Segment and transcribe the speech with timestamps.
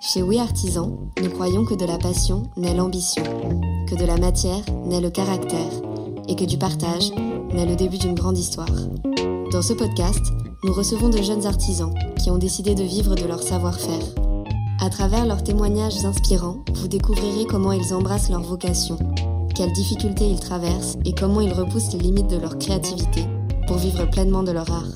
[0.00, 3.24] Chez Oui Artisan, nous croyons que de la passion naît l'ambition,
[3.88, 5.72] que de la matière naît le caractère,
[6.28, 7.10] et que du partage
[7.52, 8.70] naît le début d'une grande histoire.
[9.50, 10.22] Dans ce podcast,
[10.62, 14.14] nous recevons de jeunes artisans qui ont décidé de vivre de leur savoir-faire.
[14.80, 18.98] À travers leurs témoignages inspirants, vous découvrirez comment ils embrassent leur vocation,
[19.56, 23.24] quelles difficultés ils traversent et comment ils repoussent les limites de leur créativité
[23.66, 24.92] pour vivre pleinement de leur art.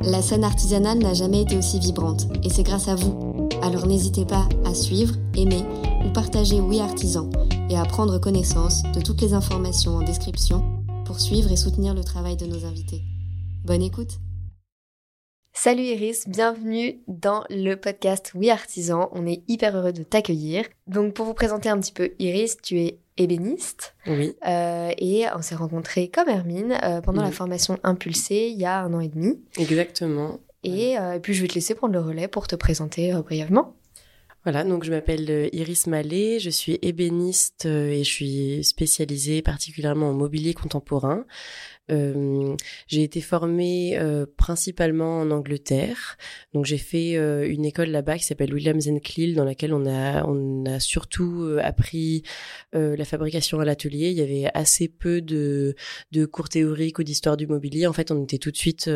[0.00, 3.31] La scène artisanale n'a jamais été aussi vibrante, et c'est grâce à vous
[3.62, 5.62] alors n'hésitez pas à suivre, aimer
[6.04, 7.30] ou partager Oui Artisan
[7.70, 10.64] et à prendre connaissance de toutes les informations en description
[11.06, 13.02] pour suivre et soutenir le travail de nos invités.
[13.64, 14.18] Bonne écoute
[15.54, 19.10] Salut Iris, bienvenue dans le podcast Oui Artisan.
[19.12, 20.64] On est hyper heureux de t'accueillir.
[20.88, 23.94] Donc pour vous présenter un petit peu Iris, tu es ébéniste.
[24.06, 24.34] Oui.
[24.46, 28.80] Euh, et on s'est rencontrés comme Hermine euh, pendant la formation Impulsée il y a
[28.80, 29.40] un an et demi.
[29.56, 30.40] Exactement.
[30.66, 33.74] Euh, et, puis je vais te laisser prendre le relais pour te présenter euh, brièvement.
[34.44, 40.10] Voilà, donc je m'appelle euh, Iris Mallet, je suis ébéniste et je suis spécialisée particulièrement
[40.10, 41.24] en mobilier contemporain.
[41.90, 42.54] Euh,
[42.86, 46.16] j'ai été formée euh, principalement en Angleterre.
[46.54, 49.86] Donc j'ai fait euh, une école là-bas qui s'appelle Williams and Cleal dans laquelle on
[49.86, 52.22] a on a surtout appris
[52.72, 54.10] la fabrication à l'atelier.
[54.10, 55.74] Il y avait assez peu de
[56.12, 57.86] de cours théoriques ou d'histoire du mobilier.
[57.86, 58.90] En fait, on était tout de suite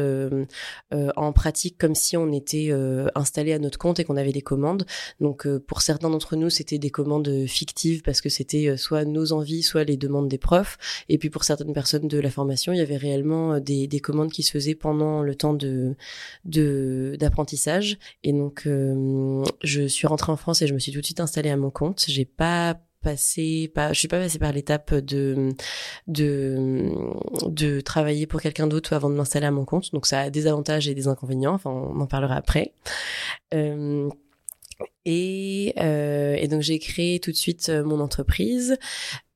[0.93, 2.71] en pratique comme si on était
[3.15, 4.87] installé à notre compte et qu'on avait des commandes.
[5.21, 9.63] Donc pour certains d'entre nous, c'était des commandes fictives parce que c'était soit nos envies,
[9.63, 10.79] soit les demandes des profs.
[11.09, 14.01] Et puis pour certaines personnes de la formation, il y avait réellement euh, des, des,
[14.01, 15.97] commandes qui se faisaient pendant le temps de
[17.19, 17.99] d'apprentissage.
[18.23, 21.21] Et donc, euh, je suis rentrée en France et je me suis tout de suite
[21.21, 22.05] installée à mon compte.
[22.07, 25.53] J'ai pas passé pas je suis pas passée par l'étape de
[26.09, 26.91] de
[27.47, 30.49] de travailler pour quelqu'un d'autre avant de m'installer à mon compte donc ça a des
[30.49, 32.73] avantages et des inconvénients enfin on en parlera après
[33.55, 34.09] euh,
[35.05, 38.77] et, donc j'ai créé tout de suite mon entreprise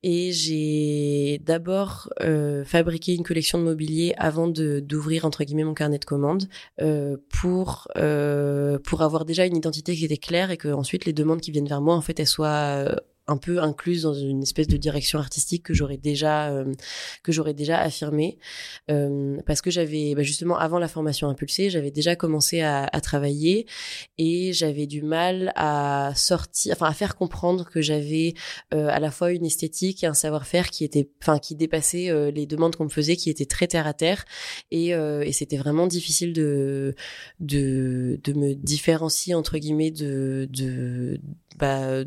[0.03, 5.75] et j'ai d'abord euh, fabriqué une collection de mobilier avant de d'ouvrir entre guillemets mon
[5.75, 6.49] carnet de commandes
[6.81, 11.12] euh, pour euh, pour avoir déjà une identité qui était claire et que ensuite les
[11.12, 12.87] demandes qui viennent vers moi en fait elles soient
[13.30, 16.72] un peu incluse dans une espèce de direction artistique que j'aurais déjà euh,
[17.22, 18.38] que j'aurais déjà affirmé
[18.91, 23.66] euh, parce que j'avais bah justement avant la formation impulsée j'avais déjà commencé à, travailler
[24.18, 28.34] et j'avais du mal à sortir enfin à faire comprendre que j'avais
[28.74, 32.47] euh, à la fois une esthétique et un savoir-faire qui était enfin qui dépassait les
[32.47, 34.24] demandes qu'on me faisait qui étaient très terre à terre.
[34.70, 36.94] Et, et c'était vraiment difficile de
[37.38, 41.20] de de me différencier entre guillemets de de
[41.60, 42.04] bah,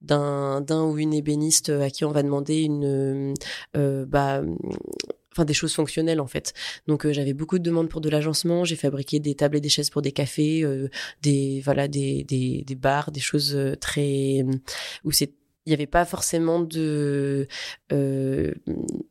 [0.00, 3.34] d'un d'un ou une ébéniste à qui on va demander une
[3.76, 4.42] euh, bah
[5.32, 6.54] enfin des choses fonctionnelles en fait.
[6.86, 9.68] Donc euh, j'avais beaucoup de demandes pour de l'agencement, j'ai fabriqué des tables et des
[9.68, 10.88] chaises pour des cafés, euh,
[11.22, 14.44] des voilà des, des des bars, des choses très
[15.04, 15.32] où c'est
[15.66, 17.48] il n'y avait pas forcément de
[17.92, 18.54] euh,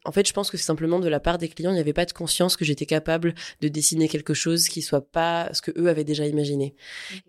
[0.05, 1.71] en fait je pense que c'est simplement de la part des clients.
[1.71, 5.05] Il n'y avait pas de conscience que j'étais capable de dessiner quelque chose qui soit
[5.11, 6.73] pas ce que eux avaient déjà imaginé.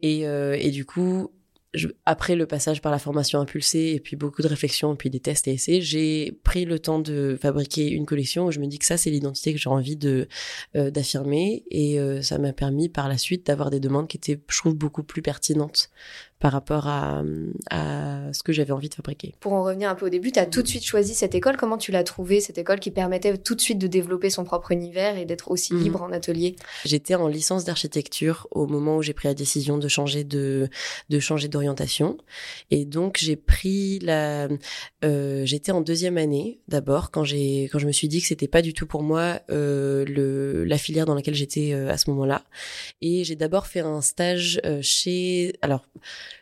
[0.00, 1.32] Et, euh, et du coup
[2.04, 5.20] après le passage par la formation impulsée et puis beaucoup de réflexions et puis des
[5.20, 8.78] tests et essais, j'ai pris le temps de fabriquer une collection où je me dis
[8.78, 10.28] que ça c'est l'identité que j'ai envie de
[10.76, 11.64] euh, d'affirmer.
[11.70, 14.74] Et euh, ça m'a permis par la suite d'avoir des demandes qui étaient je trouve
[14.74, 15.90] beaucoup plus pertinentes
[16.38, 17.22] par rapport à,
[17.70, 19.34] à ce que j'avais envie de fabriquer.
[19.40, 21.56] Pour en revenir un peu au début, tu as tout de suite choisi cette école.
[21.56, 24.72] Comment tu l'as trouvée, cette école qui permettait tout de suite de développer son propre
[24.72, 25.82] univers et d'être aussi mhm.
[25.82, 26.56] libre en atelier?
[26.84, 30.68] J'étais en licence d'architecture au moment où j'ai pris la décision de changer de,
[31.08, 32.18] de changer d'orientation.
[32.70, 34.48] Et donc, j'ai pris la...
[35.04, 38.48] Euh, j'étais en deuxième année d'abord quand j'ai quand je me suis dit que c'était
[38.48, 42.10] pas du tout pour moi euh, le, la filière dans laquelle j'étais euh, à ce
[42.10, 42.42] moment-là.
[43.00, 45.54] Et j'ai d'abord fait un stage euh, chez...
[45.62, 45.86] Alors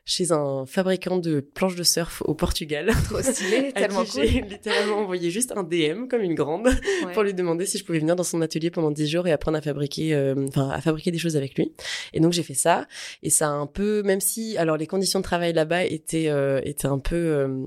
[0.04, 2.90] chez un fabricant de planches de surf au Portugal.
[3.04, 4.26] Trop stylé, tellement cool.
[4.26, 6.68] J'ai littéralement envoyé juste un DM comme une grande
[7.12, 9.58] pour lui demander si je pouvais venir dans son atelier pendant 10 jours et apprendre
[9.58, 11.72] à fabriquer, euh, enfin à fabriquer des choses avec lui.
[12.12, 12.86] Et donc j'ai fait ça
[13.22, 16.60] et ça a un peu, même si alors les conditions de travail là-bas étaient euh,
[16.64, 17.66] étaient un peu euh,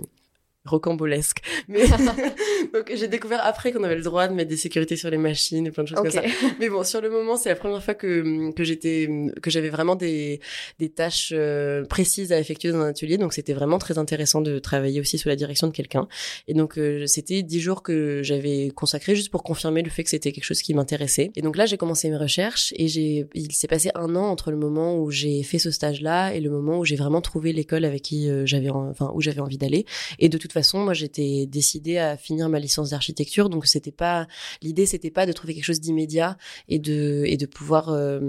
[0.67, 1.41] rocambolesque.
[1.67, 1.87] Mais
[2.73, 5.65] donc j'ai découvert après qu'on avait le droit de mettre des sécurités sur les machines
[5.65, 6.21] et plein de choses comme ça.
[6.59, 9.09] Mais bon, sur le moment, c'est la première fois que que j'étais
[9.41, 10.39] que j'avais vraiment des
[10.79, 14.59] des tâches euh, précises à effectuer dans un atelier, donc c'était vraiment très intéressant de
[14.59, 16.07] travailler aussi sous la direction de quelqu'un.
[16.47, 20.09] Et donc euh, c'était dix jours que j'avais consacré juste pour confirmer le fait que
[20.09, 21.31] c'était quelque chose qui m'intéressait.
[21.35, 24.51] Et donc là, j'ai commencé mes recherches et j'ai il s'est passé un an entre
[24.51, 27.53] le moment où j'ai fait ce stage là et le moment où j'ai vraiment trouvé
[27.53, 29.85] l'école avec qui euh, j'avais enfin où j'avais envie d'aller.
[30.19, 34.27] Et de toute façon, moi, j'étais décidée à finir ma licence d'architecture, donc c'était pas
[34.62, 36.38] l'idée, c'était pas de trouver quelque chose d'immédiat
[36.68, 38.19] et de et de pouvoir euh,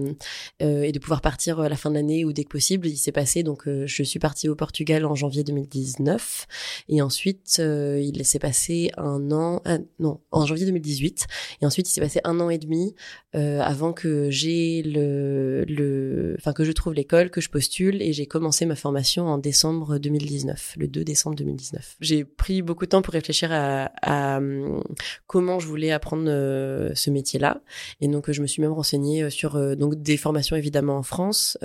[0.62, 2.86] euh, et de pouvoir partir à la fin de l'année ou dès que possible.
[2.86, 6.46] Il s'est passé donc euh, je suis partie au Portugal en janvier 2019
[6.88, 9.62] et ensuite il s'est passé un an,
[9.98, 11.26] non, en janvier 2018
[11.62, 12.94] et ensuite il s'est passé un an et demi
[13.32, 18.26] avant que j'ai le le, enfin que je trouve l'école, que je postule et j'ai
[18.26, 21.96] commencé ma formation en décembre 2019, le 2 décembre 2019.
[22.00, 24.82] J'ai pris beaucoup de temps pour réfléchir à, à hum,
[25.26, 27.60] comment je voulais apprendre euh, ce métier-là.
[28.00, 31.02] Et donc, je me suis même renseignée euh, sur euh, donc des formations évidemment en
[31.02, 31.58] France,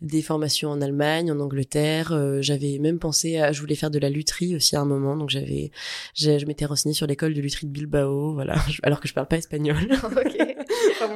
[0.00, 2.12] des formations en Allemagne, en Angleterre.
[2.40, 5.16] j'avais même pensé à, je voulais faire de la lutherie aussi à un moment.
[5.16, 5.70] Donc, j'avais,
[6.14, 9.36] je m'étais renseignée sur l'école de lutherie de Bilbao, voilà, alors que je parle pas
[9.36, 9.76] espagnol.
[10.04, 10.56] ok.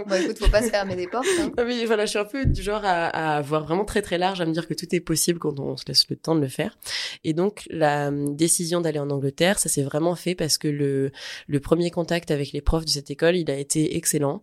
[0.06, 1.26] bon, écoute, faut pas se fermer des portes.
[1.40, 1.50] Hein.
[1.58, 4.40] mais voilà, je suis un peu du genre à, à voir vraiment très très large,
[4.40, 6.49] à me dire que tout est possible quand on se laisse le temps de le
[6.49, 6.78] faire.
[7.25, 8.37] Et donc, la hum,
[8.80, 11.10] d'aller en Angleterre, ça s'est vraiment fait parce que le,
[11.46, 14.42] le premier contact avec les profs de cette école, il a été excellent.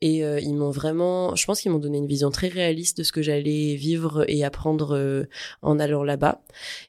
[0.00, 3.02] Et euh, ils m'ont vraiment, je pense qu'ils m'ont donné une vision très réaliste de
[3.02, 5.24] ce que j'allais vivre et apprendre euh,
[5.62, 6.42] en allant là-bas.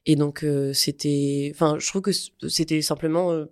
[0.05, 2.11] Et donc, euh, c'était, enfin, je trouve que
[2.47, 3.45] c'était simplement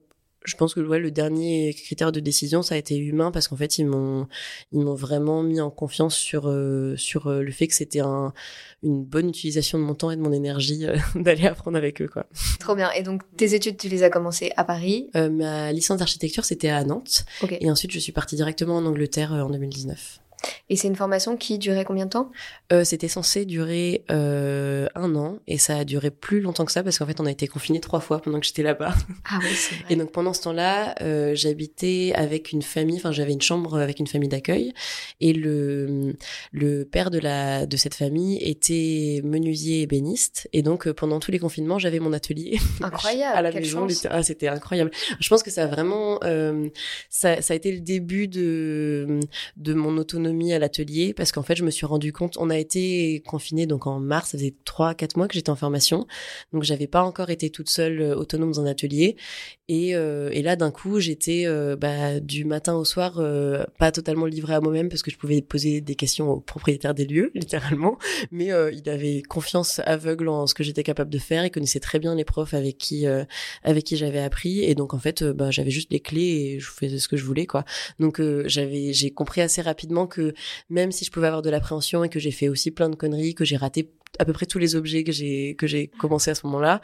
[0.47, 3.57] je pense que ouais, le dernier critère de décision, ça a été humain parce qu'en
[3.57, 4.27] fait, ils m'ont
[4.71, 8.33] ils m'ont vraiment mis en confiance sur euh, sur euh, le fait que c'était un
[8.81, 12.07] une bonne utilisation de mon temps et de mon énergie euh, d'aller apprendre avec eux
[12.07, 12.25] quoi.
[12.59, 12.89] Trop bien.
[12.91, 15.09] Et donc tes études, tu les as commencées à Paris?
[15.13, 17.25] Ma licence d'architecture, c'était à Nantes.
[17.59, 20.19] Et ensuite, je suis partie directement en Angleterre en 2019.
[20.69, 22.31] Et c'est une formation qui durait combien de temps?
[22.71, 26.83] Euh, C'était censé durer euh, un an et ça a duré plus longtemps que ça
[26.83, 28.93] parce qu'en fait on a été confinés trois fois pendant que j'étais là-bas.
[29.29, 29.85] Ah oui, c'est vrai.
[29.89, 33.99] Et donc pendant ce temps-là, euh, j'habitais avec une famille, enfin j'avais une chambre avec
[33.99, 34.73] une famille d'accueil
[35.21, 36.15] et le
[36.51, 41.31] le père de la de cette famille était menuisier ébéniste et donc euh, pendant tous
[41.31, 43.87] les confinements j'avais mon atelier incroyable à la maison.
[44.09, 44.91] Ah, c'était incroyable.
[45.19, 46.67] Je pense que ça a vraiment euh,
[47.09, 49.19] ça ça a été le début de
[49.55, 52.57] de mon autonomie à l'atelier parce qu'en fait, je me suis rendu compte, on a
[52.57, 56.05] été confinés donc en mars, ça faisait trois, quatre mois que j'étais en formation,
[56.53, 59.15] donc j'avais pas encore été toute seule euh, autonome dans un atelier.
[59.69, 63.21] Et, euh, et là d'un coup j'étais euh, bah, du matin au soir
[63.77, 67.05] pas totalement livrée à moi-même parce que je pouvais poser des questions au propriétaire des
[67.05, 67.97] lieux littéralement,
[68.31, 71.99] mais il avait confiance aveugle en ce que j'étais capable de faire, il connaissait très
[71.99, 73.05] bien les profs avec qui
[73.63, 74.63] avec qui j'avais appris.
[74.63, 77.25] Et donc en fait bah, j'avais juste les clés et je faisais ce que je
[77.25, 77.65] voulais quoi.
[77.99, 80.16] Donc j'avais j'ai compris assez rapidement que
[80.69, 83.35] même si je pouvais avoir de l'appréhension et que j'ai fait aussi plein de conneries,
[83.35, 86.35] que j'ai raté à peu près tous les objets que j'ai que j'ai commencé à
[86.35, 86.81] ce moment-là,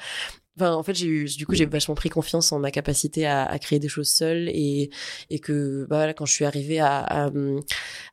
[0.56, 3.58] Enfin, en fait, j'ai eu, du coup, j'ai vachement pris confiance en ma capacité à,
[3.58, 4.92] créer des choses seule et,
[5.32, 7.32] et que, bah, voilà, quand je suis arrivée à, à,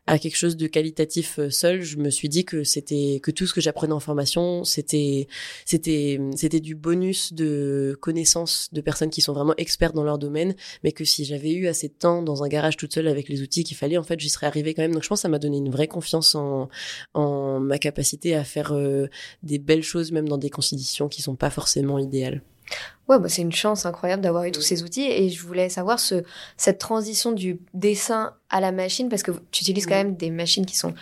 [0.06, 3.46] à, quelque chose de qualitatif euh, seul, je me suis dit que c'était, que tout
[3.46, 5.28] ce que j'apprenais en formation, c'était,
[5.66, 10.54] c'était, c'était du bonus de connaissances de personnes qui sont vraiment expertes dans leur domaine,
[10.82, 13.42] mais que si j'avais eu assez de temps dans un garage toute seule avec les
[13.42, 14.94] outils qu'il fallait, en fait, j'y serais arrivée quand même.
[14.94, 16.70] Donc, je pense que ça m'a donné une vraie confiance en,
[17.12, 19.08] en ma capacité à faire euh,
[19.42, 22.29] des belles choses, même dans des conditions qui sont pas forcément idéales.
[23.08, 25.06] Ouais, bah c'est une chance incroyable d'avoir eu tous ces outils.
[25.10, 26.22] Et je voulais savoir ce,
[26.56, 30.66] cette transition du dessin à la machine, parce que tu utilises quand même des machines
[30.66, 30.94] qui sont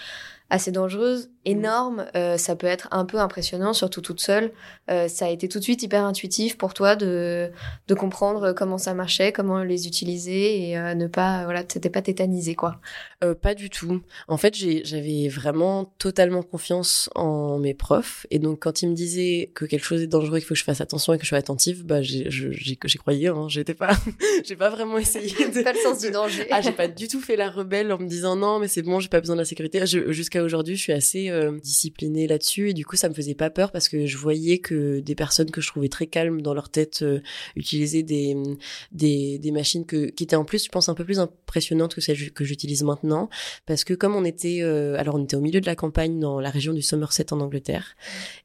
[0.50, 2.06] assez dangereuses énorme.
[2.14, 4.52] Euh, ça peut être un peu impressionnant, surtout toute seule.
[4.90, 7.50] Euh, ça a été tout de suite hyper intuitif pour toi de,
[7.88, 12.02] de comprendre comment ça marchait, comment les utiliser et euh, ne pas, voilà, t'étais pas
[12.02, 12.80] tétanisé, quoi.
[13.42, 14.00] Pas du tout.
[14.28, 18.26] En fait, j'avais vraiment totalement confiance en mes profs.
[18.30, 20.64] Et donc, quand ils me disaient que quelque chose est dangereux, qu'il faut que je
[20.64, 23.46] fasse attention et que je sois attentive, bah, j'ai croyé, hein.
[23.48, 23.90] J'étais pas,
[24.44, 25.62] j'ai pas vraiment essayé de...
[25.62, 26.46] Pas le sens du danger.
[26.52, 29.00] ah, j'ai pas du tout fait la rebelle en me disant non, mais c'est bon,
[29.00, 29.84] j'ai pas besoin de la sécurité.
[29.84, 33.50] Jusqu'à aujourd'hui, je suis assez euh, disciplinée là-dessus et du coup ça me faisait pas
[33.50, 36.68] peur parce que je voyais que des personnes que je trouvais très calmes dans leur
[36.68, 37.20] tête euh,
[37.56, 38.36] utilisaient des,
[38.92, 42.00] des, des machines que qui étaient en plus je pense un peu plus impressionnantes que
[42.00, 43.28] celles que j'utilise maintenant.
[43.66, 46.40] Parce que comme on était euh, alors on était au milieu de la campagne dans
[46.40, 47.96] la région du Somerset en Angleterre.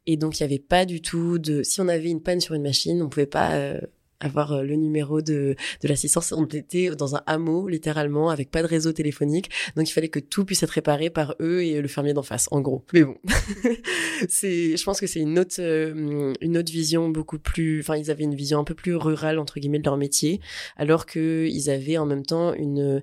[0.06, 2.56] Et donc il y avait pas du tout de si on avait une panne sur
[2.56, 3.76] une machine on pouvait pas
[4.24, 6.32] avoir euh, le numéro de, de l'assistance.
[6.32, 9.50] On était dans un hameau, littéralement, avec pas de réseau téléphonique.
[9.76, 12.48] Donc, il fallait que tout puisse être réparé par eux et le fermier d'en face,
[12.52, 12.84] en gros.
[12.94, 13.18] Mais bon,
[14.30, 18.10] c'est, je pense que c'est une autre, euh, une autre vision beaucoup plus, enfin, ils
[18.12, 20.40] avaient une vision un peu plus rurale, entre guillemets, de leur métier,
[20.78, 23.02] alors que ils avaient en même temps une,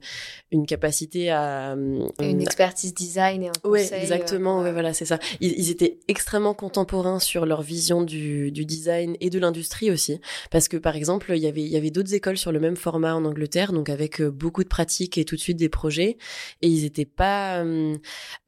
[0.51, 1.73] une capacité à...
[1.73, 3.91] Euh, une expertise design et un conseil.
[3.91, 5.19] Ouais, exactement, ouais, voilà, c'est ça.
[5.41, 10.21] Ils, ils, étaient extrêmement contemporains sur leur vision du, du design et de l'industrie aussi.
[10.51, 13.25] Parce que, par exemple, il y avait, avait d'autres écoles sur le même format en
[13.25, 16.19] Angleterre, donc avec euh, beaucoup de pratiques et tout de suite des projets.
[16.63, 17.97] Et ils étaient pas, euh,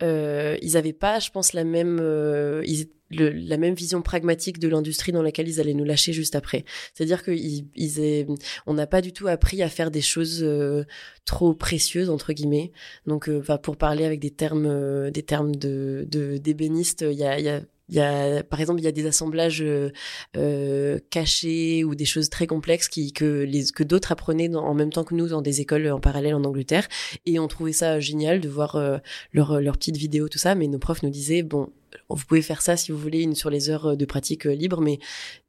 [0.03, 2.63] euh ils avaient pas, je pense, la même, euh,
[3.11, 6.65] la même vision pragmatique de l'industrie dans laquelle ils allaient nous lâcher juste après.
[6.95, 8.27] C'est-à-dire qu'ils, ils,
[8.67, 10.47] on n'a pas du tout appris à faire des choses
[11.27, 12.73] trop précieuses entre guillemets.
[13.07, 13.29] Donc,
[13.63, 18.43] pour parler avec des termes, des termes de, d'ébénistes, il y a il y a,
[18.43, 19.91] par exemple, il y a des assemblages euh,
[20.39, 25.05] euh, cachés ou des choses très complexes qui que que d'autres apprenaient en même temps
[25.05, 26.89] que nous dans des écoles en parallèle en Angleterre
[27.27, 28.97] et on trouvait ça génial de voir euh,
[29.35, 30.55] leurs leur petites vidéos tout ça.
[30.55, 31.69] Mais nos profs nous disaient bon,
[32.09, 34.55] vous pouvez faire ça si vous voulez une sur les heures euh, de pratique euh,
[34.55, 34.99] libre, mais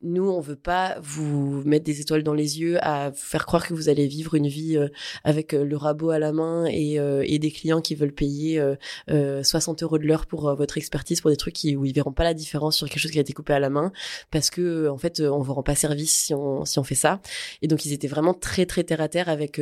[0.02, 3.74] nous, on veut pas vous mettre des étoiles dans les yeux à faire croire que
[3.74, 4.88] vous allez vivre une vie euh,
[5.24, 8.62] avec le rabot à la main et, et des clients qui veulent payer
[9.08, 12.24] 60 euros de l'heure pour votre expertise pour des trucs qui, où ils verront pas
[12.24, 13.92] la différence sur quelque chose qui a été coupé à la main
[14.32, 17.22] parce que en fait, on vous rend pas service si on si on fait ça.
[17.62, 19.60] Et donc, ils étaient vraiment très très terre à terre avec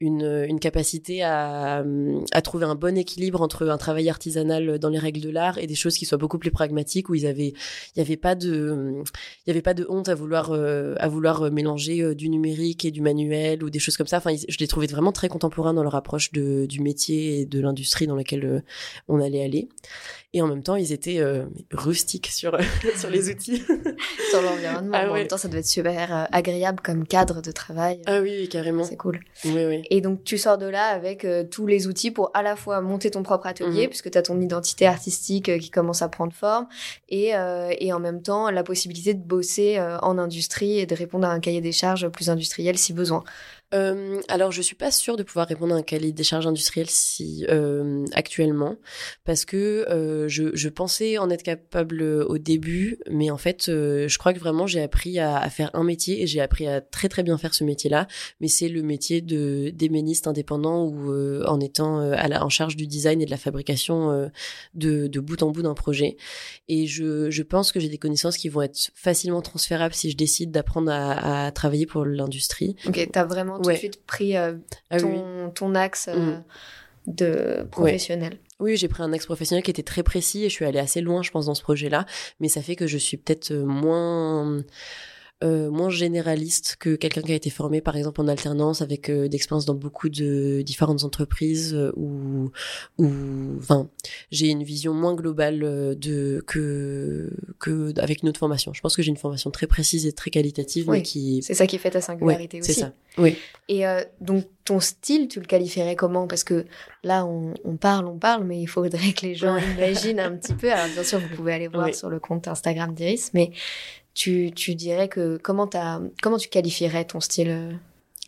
[0.00, 1.84] une, une capacité à,
[2.32, 5.66] à, trouver un bon équilibre entre un travail artisanal dans les règles de l'art et
[5.66, 7.52] des choses qui soient beaucoup plus pragmatiques où ils avaient
[7.94, 9.02] il y avait pas de
[9.46, 12.84] il y avait pas de honte à vouloir euh, à vouloir mélanger euh, du numérique
[12.84, 14.16] et du manuel ou des choses comme ça.
[14.16, 17.60] Enfin je les trouvais vraiment très contemporains dans leur approche de, du métier et de
[17.60, 18.60] l'industrie dans laquelle euh,
[19.08, 19.68] on allait aller
[20.32, 21.20] et en même temps ils étaient
[21.72, 22.58] rustiques sur
[22.96, 23.62] sur les outils.
[24.30, 24.92] Sur l'environnement.
[24.94, 28.00] Ah en même temps ça devait être super agréable comme cadre de travail.
[28.06, 28.84] Ah oui carrément.
[28.84, 29.20] C'est cool.
[29.44, 29.82] Oui oui.
[29.90, 32.80] Et donc, tu sors de là avec euh, tous les outils pour à la fois
[32.80, 33.88] monter ton propre atelier, mhm.
[33.88, 36.66] puisque tu as ton identité artistique euh, qui commence à prendre forme,
[37.08, 41.26] et, euh, et en même temps, la possibilité de bosser en industrie et de répondre
[41.26, 43.24] à un cahier des charges plus industriel si besoin.
[43.72, 46.90] Euh, alors, je suis pas sûre de pouvoir répondre à un cahier des charges industrielles
[46.90, 48.76] si euh, actuellement,
[49.24, 54.08] parce que euh, je, je, pensais en être capable au début, mais en fait, euh,
[54.08, 56.80] je crois que vraiment j'ai appris à, à, faire un métier et j'ai appris à
[56.80, 58.08] très très bien faire ce métier-là.
[58.40, 62.74] Mais c'est le métier de déméniste indépendant ou euh, en étant à la, en charge
[62.74, 64.30] du design et de la fabrication
[64.74, 66.16] de, de bout en bout d'un projet.
[66.68, 70.16] Et je, je pense que j'ai des connaissances qui vont être facilement transférables si je
[70.16, 72.74] décide d'apprendre à, à travailler pour l'industrie.
[72.86, 74.54] Ok, t'as vraiment tout de suite pris euh,
[74.90, 76.42] ah ton, ton, axe euh, mm.
[77.06, 78.38] de professionnel.
[78.58, 81.00] Oui, j'ai pris un axe professionnel qui était très précis et je suis allée assez
[81.00, 82.06] loin, je pense, dans ce projet-là.
[82.40, 84.62] Mais ça fait que je suis peut-être euh, moins
[85.42, 89.26] euh, moins généraliste que quelqu'un qui a été formé par exemple en alternance avec euh,
[89.26, 92.50] d'expérience dans beaucoup de différentes entreprises euh, ou
[92.98, 93.08] ou
[93.58, 93.88] enfin
[94.30, 95.60] j'ai une vision moins globale
[95.98, 98.74] de que que avec notre formation.
[98.74, 101.66] Je pense que j'ai une formation très précise et très qualitative mais qui c'est ça
[101.66, 102.74] qui fait ta singularité oui, aussi.
[102.74, 102.92] C'est ça.
[103.16, 103.36] Oui.
[103.68, 103.84] Et
[104.20, 106.28] donc ton style, tu le qualifierais comment?
[106.28, 106.64] Parce que
[107.02, 110.54] là, on, on, parle, on parle, mais il faudrait que les gens imaginent un petit
[110.54, 110.70] peu.
[110.70, 113.50] Alors bien sûr, vous pouvez aller voir sur le compte Instagram d'Iris, mais
[114.20, 115.68] tu, dirais que comment,
[116.22, 117.78] comment tu qualifierais ton style?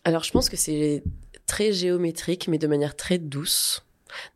[0.04, 1.02] Alors, je pense que c'est
[1.46, 3.84] très géométrique, mais de manière très douce.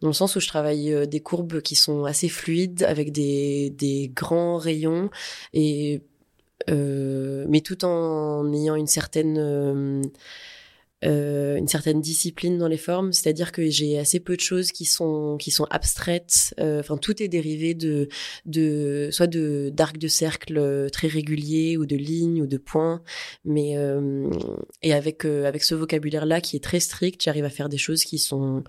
[0.00, 3.70] Dans le sens où je travaille euh, des courbes qui sont assez fluides, avec des,
[3.70, 5.10] des grands rayons,
[5.52, 6.02] et,
[6.70, 9.38] euh, mais tout en ayant une certaine...
[9.38, 10.02] Euh,
[11.04, 14.86] euh, une certaine discipline dans les formes, c'est-à-dire que j'ai assez peu de choses qui
[14.86, 16.54] sont qui sont abstraites.
[16.58, 18.08] Euh, enfin, tout est dérivé de
[18.46, 23.02] de soit de d'arcs de cercle euh, très réguliers ou de lignes ou de points,
[23.44, 23.76] mais
[24.82, 28.18] et avec avec ce vocabulaire-là qui est très strict, j'arrive à faire des choses qui
[28.18, 28.64] sont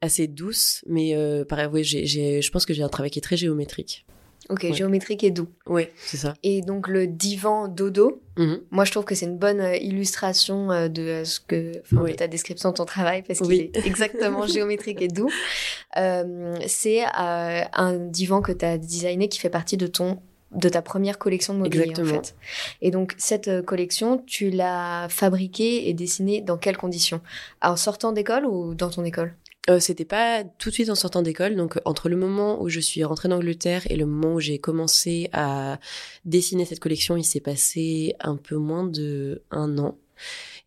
[0.00, 1.14] assez douces, mais
[1.48, 4.06] pareil, oui, j'ai, je pense que j'ai un travail qui est très géométrique.
[4.50, 5.48] Ok, géométrique et doux.
[5.66, 6.34] Oui, c'est ça.
[6.42, 8.60] Et donc le divan dodo, mhm.
[8.70, 12.28] moi je trouve que c'est une bonne euh, illustration euh, de ce que, enfin, ta
[12.28, 15.30] description de ton travail parce qu'il est exactement géométrique et doux.
[15.96, 20.18] Euh, c'est euh, un divan que tu as designé qui fait partie de ton
[20.52, 22.18] de ta première collection de mobilier Exactement.
[22.18, 22.34] en fait.
[22.80, 27.20] Et donc cette euh, collection, tu l'as fabriquée et dessinée dans quelles conditions?
[27.62, 29.34] En sortant d'école ou dans ton école?
[29.68, 32.80] Euh, c'était pas tout de suite en sortant d'école, donc entre le moment où je
[32.80, 35.78] suis rentrée d'Angleterre et le moment où j'ai commencé à
[36.24, 39.96] dessiner cette collection, il s'est passé un peu moins de un an.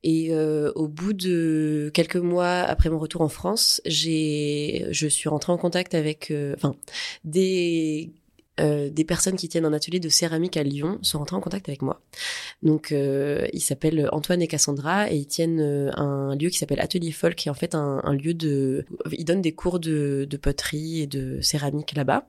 [0.03, 5.29] Et euh, au bout de quelques mois après mon retour en France, j'ai, je suis
[5.29, 6.75] rentrée en contact avec, euh, enfin,
[7.24, 8.12] des
[8.62, 11.68] euh, des personnes qui tiennent un atelier de céramique à Lyon sont rentrées en contact
[11.68, 12.01] avec moi.
[12.63, 16.80] Donc, euh, ils s'appellent Antoine et Cassandra et ils tiennent euh, un lieu qui s'appelle
[16.80, 18.86] Atelier Folk, qui est en fait un, lieu de...
[19.12, 22.27] Ils donnent des cours de, de poterie et de céramique là-bas.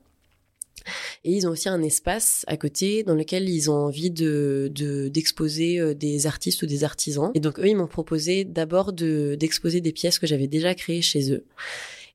[1.23, 4.71] Et ils ont aussi un espace à côté dans lequel ils ont envie de
[5.13, 7.31] d'exposer euh, des artistes ou des artisans.
[7.35, 11.01] Et donc eux, ils m'ont proposé d'abord de d'exposer des pièces que j'avais déjà créées
[11.01, 11.45] chez eux.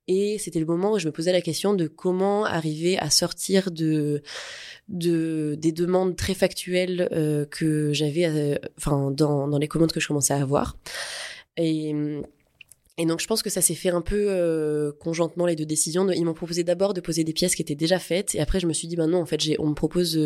[0.09, 3.71] Et c'était le moment où je me posais la question de comment arriver à sortir
[3.71, 4.23] de,
[4.89, 10.01] de des demandes très factuelles euh, que j'avais, euh, enfin dans, dans les commandes que
[10.01, 10.79] je commençais à avoir.
[11.59, 11.95] Et
[13.07, 16.11] donc je pense que ça s'est fait un peu euh, conjointement les deux décisions.
[16.11, 18.67] Ils m'ont proposé d'abord de poser des pièces qui étaient déjà faites et après je
[18.67, 20.19] me suis dit ben non en fait on me propose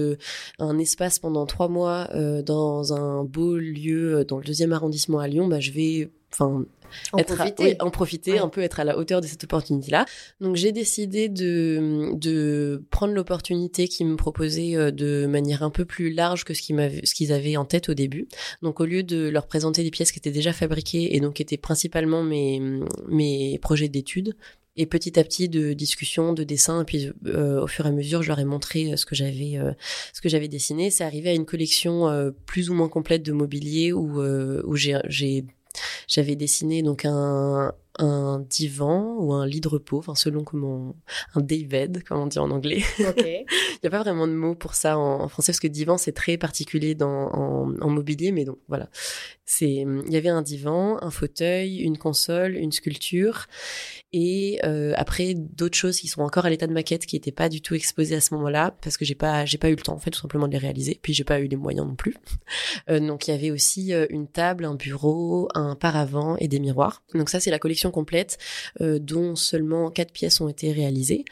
[0.58, 2.08] un espace pendant trois mois
[2.44, 5.48] dans un beau lieu dans le deuxième arrondissement à Lyon.
[5.48, 6.64] Bah je vais enfin
[7.12, 7.62] en être profiter.
[7.62, 10.04] À, oui, en profiter, un peu être à la hauteur de cette opportunité-là.
[10.40, 15.84] Donc j'ai décidé de, de prendre l'opportunité qu'ils me proposaient euh, de manière un peu
[15.84, 18.28] plus large que ce qu'ils ce qu'ils avaient en tête au début.
[18.62, 21.42] Donc au lieu de leur présenter des pièces qui étaient déjà fabriquées et donc qui
[21.42, 22.60] étaient principalement mes,
[23.08, 24.34] mes projets d'études,
[24.76, 27.92] et petit à petit de discussion, de dessin, et puis euh, au fur et à
[27.92, 29.72] mesure, je leur ai montré euh, ce que j'avais, euh,
[30.14, 30.90] ce que j'avais dessiné.
[30.90, 35.44] C'est arrivé à une collection euh, plus ou moins complète de mobilier où, où j'ai
[36.08, 40.96] j'avais dessiné donc un, un divan ou un lit de repos, enfin selon comment
[41.34, 42.82] un daybed comme on dit en anglais.
[42.98, 43.44] Il
[43.82, 46.12] n'y a pas vraiment de mot pour ça en, en français parce que divan c'est
[46.12, 48.88] très particulier dans, en, en, mobilier, mais donc voilà.
[49.44, 53.46] C'est il y avait un divan, un fauteuil, une console, une sculpture
[54.12, 57.48] et euh, après d'autres choses qui sont encore à l'état de maquette qui n'étaient pas
[57.48, 59.94] du tout exposées à ce moment-là parce que j'ai pas j'ai pas eu le temps
[59.94, 62.14] en fait tout simplement de les réaliser puis j'ai pas eu les moyens non plus
[62.90, 66.60] euh, donc il y avait aussi euh, une table un bureau un paravent et des
[66.60, 68.38] miroirs donc ça c'est la collection complète
[68.80, 71.24] euh, dont seulement quatre pièces ont été réalisées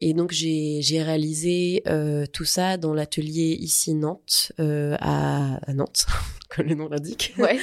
[0.00, 6.06] et donc j'ai réalisé euh, tout ça dans l'atelier ici Nantes euh, à, à Nantes
[6.48, 7.58] comme le nom l'indique Ouais.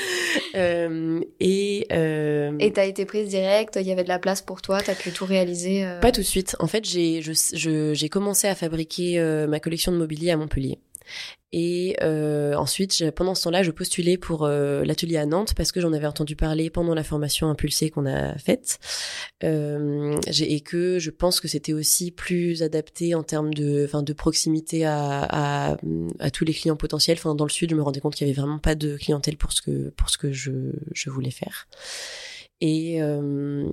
[1.40, 4.96] et et t'as été prise direct il y avait de la place pour toi T'as
[4.96, 5.86] pu tout réaliser.
[6.02, 6.56] Pas tout de suite.
[6.60, 10.80] En fait, j'ai commencé à fabriquer ma collection de mobilier à Montpellier.
[11.56, 15.80] Et euh, ensuite, pendant ce temps-là, je postulais pour euh, l'atelier à Nantes parce que
[15.80, 18.80] j'en avais entendu parler pendant la formation impulsée qu'on a faite.
[19.44, 24.84] Euh, et que je pense que c'était aussi plus adapté en termes de, de proximité
[24.86, 25.78] à, à,
[26.20, 27.18] à, tous les clients potentiels.
[27.20, 29.38] Enfin, dans le sud, je me rendais compte qu'il y avait vraiment pas de clientèle
[29.38, 30.52] pour ce que pour ce que je,
[30.94, 31.68] je voulais faire.
[32.66, 33.68] Et, euh,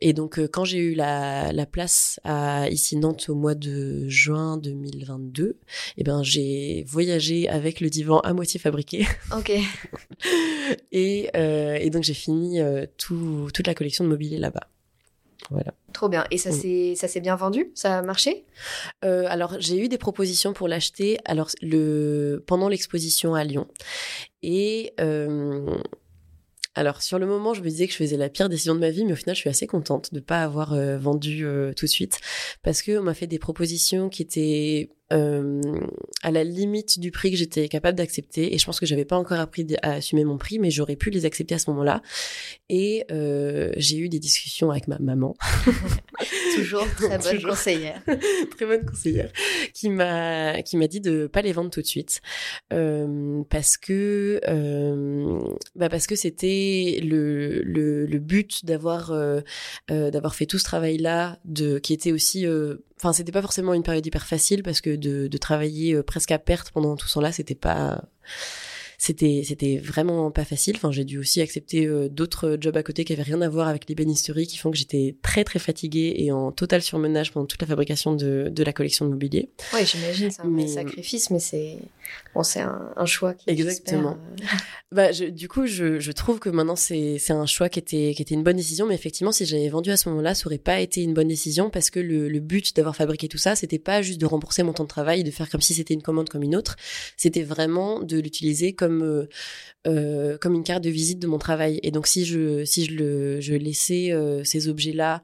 [0.00, 4.56] et donc, quand j'ai eu la, la place à ici Nantes au mois de juin
[4.56, 5.58] 2022,
[5.96, 9.06] eh ben, j'ai voyagé avec le divan à moitié fabriqué.
[9.36, 9.52] Ok.
[10.90, 14.66] et, euh, et donc, j'ai fini euh, tout, toute la collection de mobilier là-bas.
[15.50, 15.74] Voilà.
[15.92, 16.24] Trop bien.
[16.30, 16.94] Et ça Mm.
[16.96, 17.70] s'est bien vendu?
[17.74, 18.44] Ça a marché?
[19.04, 23.66] Euh, alors, j'ai eu des propositions pour l'acheter alors le pendant l'exposition à Lyon.
[24.42, 25.66] Et euh,
[26.74, 28.90] alors sur le moment, je me disais que je faisais la pire décision de ma
[28.90, 31.84] vie, mais au final, je suis assez contente de pas avoir euh, vendu euh, tout
[31.84, 32.20] de suite.
[32.62, 37.36] Parce que on m'a fait des propositions qui étaient à la limite du prix que
[37.36, 38.54] j'étais capable d'accepter.
[38.54, 41.10] Et je pense que j'avais pas encore appris à assumer mon prix mais j'aurais pu
[41.10, 42.02] les accepter à ce moment-là.
[42.68, 45.34] Et euh, j'ai eu des discussions avec ma maman.
[46.56, 47.50] Toujours très bonne Toujours.
[47.50, 48.02] conseillère.
[48.56, 49.30] Très bonne conseillère.
[49.74, 52.20] Qui m'a qui m'a dit de pas les vendre tout de suite.
[52.72, 55.40] Euh, parce que euh,
[55.74, 59.40] bah parce que c'était le, le le but d'avoir euh,
[59.90, 63.42] euh, d'avoir fait tout ce travail là de qui était aussi euh, enfin c'était pas
[63.42, 67.08] forcément une période hyper facile parce que de, travailler euh, presque à perte pendant tout
[67.08, 68.04] ce temps-là c'était pas
[69.04, 70.76] c'était c'était vraiment pas facile.
[70.76, 73.66] Enfin j'ai dû aussi accepter euh, d'autres jobs à côté qui avaient rien à voir
[73.66, 77.60] avec l'ébénisterie qui font que j'étais très très fatiguée et en total surmenage pendant toute
[77.60, 79.48] la fabrication de, de la collection de mobilier.
[79.74, 81.78] Oui j'imagine c'est un Mais- vrai sacrifice mais c'est
[82.32, 84.16] bon c'est un, un choix qui Exactement.
[84.40, 84.44] euh,
[84.92, 88.12] Bah, je, du coup, je, je trouve que maintenant c'est c'est un choix qui était
[88.14, 90.58] qui était une bonne décision, mais effectivement, si j'avais vendu à ce moment-là, ça aurait
[90.58, 93.78] pas été une bonne décision parce que le, le but d'avoir fabriqué tout ça, c'était
[93.80, 96.02] pas juste de rembourser mon temps de travail et de faire comme si c'était une
[96.02, 96.76] commande comme une autre,
[97.16, 99.28] c'était vraiment de l'utiliser comme euh,
[99.86, 101.80] euh, comme une carte de visite de mon travail.
[101.82, 105.22] Et donc, si je si je laissais euh, ces objets-là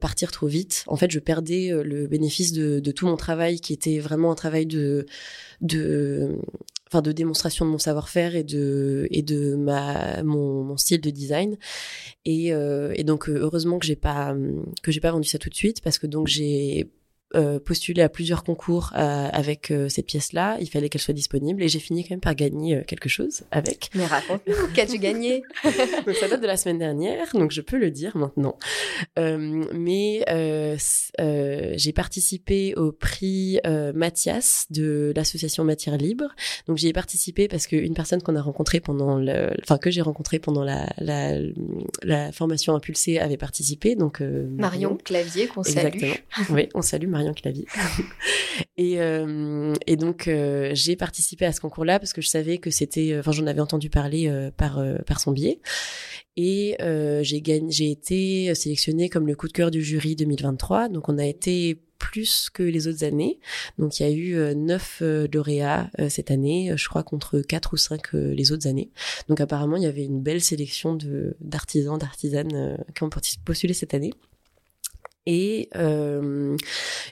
[0.00, 3.98] partir trop vite, en fait, je perdais le bénéfice de, tout mon travail qui était
[3.98, 5.06] vraiment un travail de
[5.60, 6.36] de
[6.88, 11.56] enfin de démonstration de mon savoir-faire et de et de ma mon, style de design
[12.24, 14.34] et, et donc heureusement que j'ai pas
[14.82, 16.90] que j'ai pas vendu ça tout de suite parce que donc j'ai
[17.36, 20.56] euh, postulé à plusieurs concours euh, avec euh, cette pièce-là.
[20.60, 23.42] Il fallait qu'elle soit disponible et j'ai fini quand même par gagner euh, quelque chose
[23.52, 23.90] avec.
[23.94, 25.42] mais raconte-nous qu'as-tu gagné?
[26.06, 28.58] Donc ça date de la semaine dernière, donc je peux le dire maintenant.
[29.18, 30.24] Euh, mais
[31.76, 33.58] j'ai participé au prix
[33.94, 36.34] Mathias de l'association Matière Libre.
[36.66, 40.00] Donc j'y ai participé parce qu'une personne qu'on a rencontrée pendant le, enfin que j'ai
[40.02, 41.38] rencontrée pendant la, la,
[42.02, 43.94] la formation impulsée avait participé.
[43.94, 46.14] Donc Marion Clavier qu'on salue Exactement.
[46.50, 47.66] oui, on salue Marion Clavier.
[48.76, 52.70] et, euh, et donc euh, j'ai participé à ce concours-là parce que je savais que
[52.70, 55.60] c'était, enfin j'en avais entendu parler euh, par euh, par son biais.
[56.36, 60.88] Et euh, j'ai j'ai été sélectionnée comme le coup de cœur du jury 2023.
[60.88, 63.40] Donc on a été plus que les autres années.
[63.78, 65.02] Donc il y a eu neuf
[65.32, 68.90] lauréats cette année, je crois contre quatre ou cinq les autres années.
[69.28, 70.96] Donc apparemment il y avait une belle sélection
[71.40, 73.10] d'artisans, d'artisanes qui ont
[73.44, 74.14] postulé cette année.
[75.26, 76.56] Et, euh,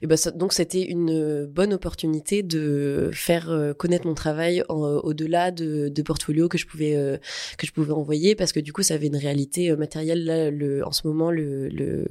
[0.00, 5.90] et ben donc c'était une bonne opportunité de faire euh, connaître mon travail au-delà de,
[5.90, 7.18] de portfolios que je pouvais euh,
[7.58, 10.24] que je pouvais envoyer parce que du coup ça avait une réalité euh, matérielle.
[10.24, 12.06] Là le en ce moment le, le,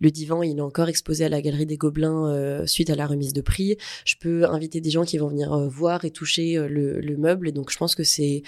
[0.00, 3.32] le divan il est encore exposé à la galerie des Gobelins suite à la remise
[3.32, 3.76] de prix.
[4.04, 7.48] Je peux inviter des gens qui vont venir voir et toucher le, le meuble.
[7.48, 8.42] Et donc je pense que c'est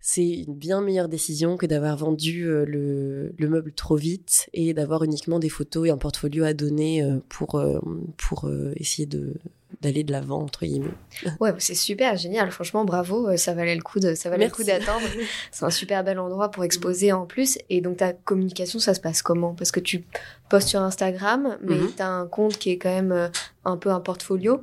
[0.00, 5.02] c'est une bien meilleure décision que d'avoir vendu euh, le, meuble trop vite et d'avoir
[5.02, 7.80] uniquement des photos et un portfolio à donner euh, pour, euh,
[8.16, 9.34] pour essayer de
[9.82, 10.94] d'aller de l'avant entre guillemets.
[11.40, 12.50] Ouais, c'est super génial.
[12.50, 13.36] Franchement, bravo.
[13.36, 15.06] Ça valait le coup de, ça valait le coup d'attendre.
[15.52, 17.58] c'est un super bel endroit pour exposer en plus.
[17.68, 19.54] Et donc ta communication, ça se passe comment?
[19.54, 20.04] Parce que tu
[20.48, 21.92] postes sur Instagram, mais mhm.
[21.94, 23.30] tu as un compte qui est quand même
[23.64, 24.62] un peu un portfolio.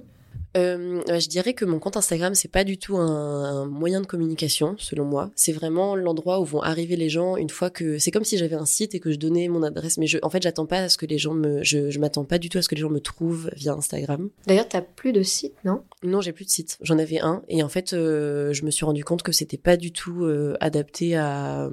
[0.56, 4.76] Euh, je dirais que mon compte Instagram c'est pas du tout un, moyen de communication
[4.78, 5.32] selon moi.
[5.36, 8.56] C'est vraiment l'endroit où vont arriver les gens une fois que c'est comme si j'avais
[8.56, 9.98] un site et que je donnais mon adresse.
[9.98, 12.26] Mais je, en fait, j'attends pas à ce que les gens me, je, je m'attends
[12.26, 14.30] pas du tout à ce que les gens me trouvent via Instagram.
[14.48, 15.84] D'ailleurs, t'as plus de site, non?
[16.04, 16.78] Non, j'ai plus de site.
[16.82, 19.78] J'en avais un et en fait, euh, je me suis rendu compte que c'était pas
[19.78, 21.70] du tout euh, adapté à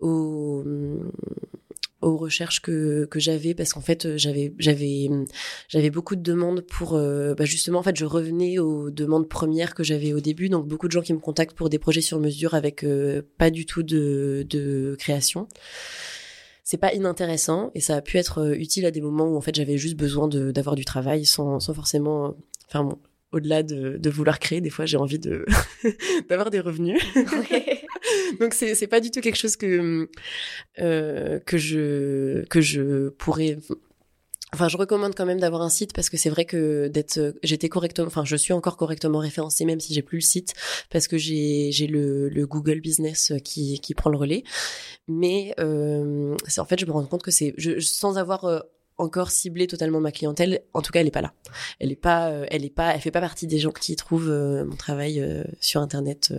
[0.00, 0.62] au
[2.06, 5.08] aux recherches que, que j'avais parce qu'en fait euh, j'avais j'avais
[5.68, 9.74] j'avais beaucoup de demandes pour euh, bah justement en fait je revenais aux demandes premières
[9.74, 10.48] que j'avais au début.
[10.48, 13.50] Donc beaucoup de gens qui me contactent pour des projets sur mesure avec euh, pas
[13.50, 15.48] du tout de de création.
[16.64, 19.54] C'est pas inintéressant et ça a pu être utile à des moments où en fait
[19.54, 22.34] j'avais juste besoin d'avoir du travail sans sans forcément
[22.68, 22.98] enfin bon,
[23.32, 25.44] au-delà de, de, vouloir créer, des fois j'ai envie de
[26.28, 27.00] d'avoir des revenus.
[28.40, 30.08] Donc c'est c'est pas du tout quelque chose que
[30.78, 33.58] euh, que je que je pourrais
[34.54, 37.68] Enfin, je recommande quand même d'avoir un site parce que c'est vrai que d'être, j'étais
[37.68, 40.54] correctement, enfin, je suis encore correctement référencée même si j'ai plus le site
[40.88, 44.44] parce que j'ai j'ai le, le Google Business qui qui prend le relais.
[45.08, 48.60] Mais euh, en fait, je me rends compte que c'est, sans avoir euh,
[48.98, 50.62] encore ciblé totalement ma clientèle.
[50.72, 51.34] En tout cas, elle est pas là.
[51.80, 54.30] Elle est pas, euh, elle est pas, elle fait pas partie des gens qui trouvent
[54.30, 56.32] euh, mon travail euh, sur internet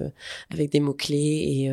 [0.51, 1.71] avec des mots clés et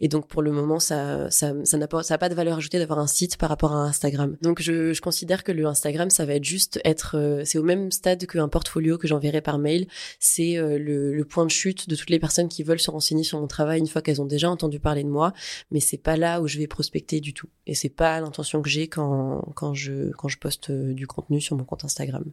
[0.00, 2.78] et donc pour le moment ça ça ça n'a pas ça pas de valeur ajoutée
[2.78, 4.36] d'avoir un site par rapport à Instagram.
[4.42, 7.90] Donc je, je considère que le Instagram ça va être juste être c'est au même
[7.90, 9.86] stade qu'un portfolio que j'enverrai par mail.
[10.18, 13.40] C'est le, le point de chute de toutes les personnes qui veulent se renseigner sur
[13.40, 15.32] mon travail une fois qu'elles ont déjà entendu parler de moi,
[15.70, 17.48] mais c'est pas là où je vais prospecter du tout.
[17.66, 21.40] Et c'est pas l'intention que j'ai quand quand je quand je poste euh, du contenu
[21.40, 22.24] sur mon compte Instagram.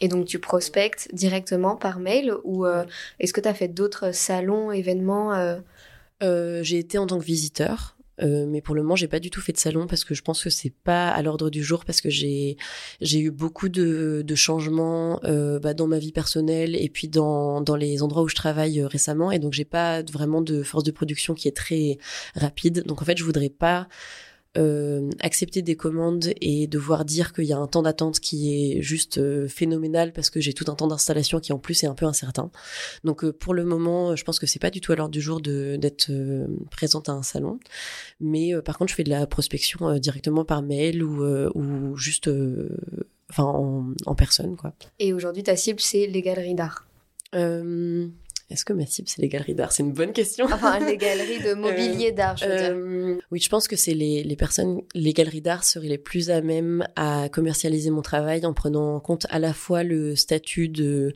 [0.00, 2.84] Et donc tu prospectes directement par mail ou euh,
[3.20, 5.58] est-ce que tu as fait d'autres salons, événements euh?
[6.62, 7.98] J'ai été en tant que visiteur.
[8.18, 10.42] mais pour le moment, j'ai pas du tout fait de salon parce que je pense
[10.42, 12.56] que c'est pas à l'ordre du jour parce que j'ai
[13.02, 15.20] j'ai eu beaucoup de, de changements
[15.62, 19.30] bah, dans ma vie personnelle et puis dans dans les endroits où je travaille récemment
[19.32, 21.98] et donc j'ai pas vraiment de force de production qui est très
[22.34, 22.84] rapide.
[22.86, 23.86] Donc en fait, je voudrais pas
[24.56, 28.82] euh, accepter des commandes et devoir dire qu'il y a un temps d'attente qui est
[28.82, 31.94] juste euh, phénoménal parce que j'ai tout un temps d'installation qui en plus est un
[31.94, 32.52] peu incertain.
[33.02, 35.20] Donc euh, pour le moment, je pense que c'est pas du tout à l'ordre du
[35.20, 36.12] jour de d'être
[36.70, 37.58] présente à un salon,
[38.20, 42.30] mais par contre je fais de la prospection directement par mail ou ou juste
[43.30, 44.72] enfin en, en, personne quoi.
[45.00, 46.86] Et aujourd'hui ta cible c'est les galeries d'art?
[48.50, 49.72] Est-ce que ma cible, c'est les galeries d'art?
[49.72, 50.44] C'est une bonne question.
[50.44, 52.70] Enfin, les galeries de mobilier euh, d'art, je veux dire.
[52.72, 56.30] Euh, oui, je pense que c'est les, les personnes, les galeries d'art seraient les plus
[56.30, 60.68] à même à commercialiser mon travail en prenant en compte à la fois le statut
[60.68, 61.14] de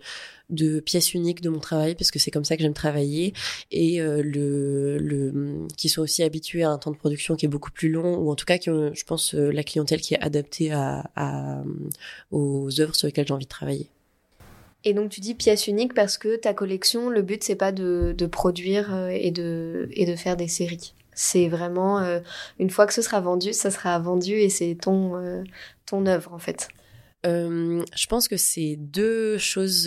[0.49, 3.35] de pièce unique de mon travail parce que c'est comme ça que j'aime travailler
[3.71, 7.51] et euh, le, le qui sont aussi habitués à un temps de production qui est
[7.51, 10.21] beaucoup plus long ou en tout cas qui ont, je pense la clientèle qui est
[10.21, 11.63] adaptée à, à
[12.31, 13.91] aux œuvres sur lesquelles j'ai envie de travailler.
[14.85, 18.15] Et donc tu dis pièce unique parce que ta collection, le but c'est pas de,
[18.17, 20.95] de, produire euh, et de, et de faire des séries.
[21.15, 22.21] C'est vraiment euh,
[22.61, 25.43] une fois que ce sera vendu, ça sera vendu et c'est ton, euh,
[25.85, 26.69] ton œuvre en fait.
[27.25, 29.87] Je pense que c'est deux choses,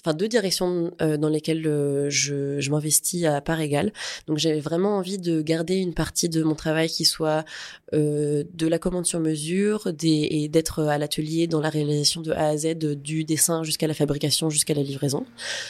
[0.00, 3.92] enfin deux directions euh, dans lesquelles euh, je, m'investis à part égale.
[4.26, 7.44] Donc j'ai vraiment envie de garder une partie de mon travail qui soit
[7.92, 12.56] de la commande sur mesure et d'être à l'atelier dans la réalisation de A à
[12.56, 15.26] Z, du dessin jusqu'à la fabrication, jusqu'à la livraison.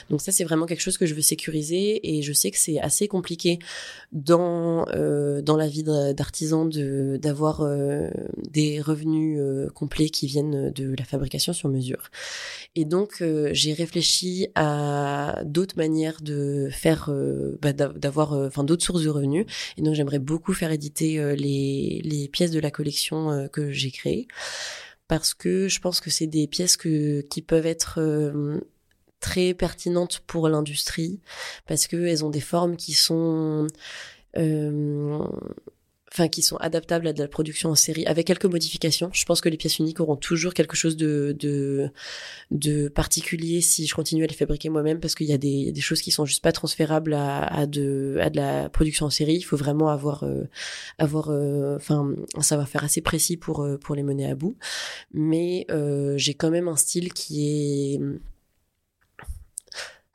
[0.08, 2.80] Donc ça c'est vraiment quelque chose que je veux sécuriser et je sais que c'est
[2.80, 3.58] assez compliqué
[4.12, 7.62] dans dans la vie d'artisan de d'avoir
[8.50, 9.38] des revenus
[9.74, 12.10] complets qui viennent de la fabrication sur mesure.
[12.76, 14.13] Et donc euh, j'ai réfléchi
[14.54, 19.46] à d'autres manières de faire, euh, bah, d'avoir, euh, enfin d'autres sources de revenus.
[19.76, 24.28] Et donc j'aimerais beaucoup faire éditer les, les pièces de la collection que j'ai créées
[25.08, 28.00] parce que je pense que c'est des pièces que, qui peuvent être
[29.20, 31.20] très pertinentes pour l'industrie
[31.66, 33.66] parce que elles ont des formes qui sont
[34.36, 35.18] euh,
[36.14, 39.10] enfin qui sont adaptables à de la production en série avec quelques modifications.
[39.12, 41.90] Je pense que les pièces uniques auront toujours quelque chose de de,
[42.52, 45.80] de particulier si je continue à les fabriquer moi-même parce qu'il y a des, des
[45.80, 49.34] choses qui sont juste pas transférables à, à de à de la production en série.
[49.34, 50.44] Il faut vraiment avoir euh,
[50.98, 54.56] avoir euh, enfin un savoir-faire assez précis pour euh, pour les mener à bout.
[55.12, 55.66] Mais
[56.16, 58.00] j'ai quand même un style qui est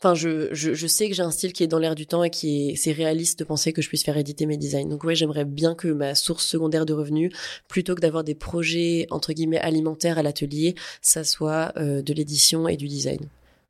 [0.02, 2.24] Enfin, je, je, je sais que j'ai un style qui est dans l'air du temps
[2.24, 4.88] et qui est, c'est réaliste de penser que je puisse faire éditer mes designs.
[4.88, 7.34] Donc ouais, j'aimerais bien que ma source secondaire de revenus,
[7.68, 12.70] plutôt que d'avoir des projets entre guillemets alimentaires à l'atelier, ça soit euh, de l'édition
[12.70, 13.20] et du design.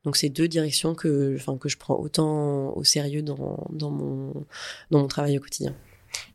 [0.05, 4.45] Donc c'est deux directions que, enfin, que je prends autant au sérieux dans, dans mon,
[4.91, 5.75] dans mon travail au quotidien.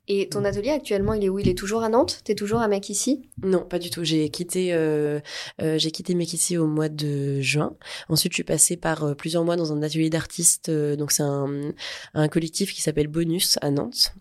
[0.07, 1.38] Et ton atelier actuellement, il est où?
[1.38, 2.21] Il est toujours à Nantes?
[2.25, 4.05] T'es toujours à Mec ici Non, pas du tout.
[4.05, 5.21] J'ai quitté, euh,
[5.62, 7.75] euh, j'ai quitté Mec ici au mois de juin.
[8.11, 10.69] Ensuite, je suis passée par euh, plusieurs mois dans un atelier d'artistes.
[10.69, 11.73] Euh, donc c'est un,
[12.12, 14.12] un collectif qui s'appelle Bonus à Nantes.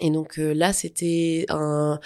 [0.00, 2.00] Et donc euh, là, c'était un